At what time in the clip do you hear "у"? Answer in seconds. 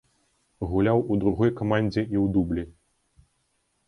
1.03-1.13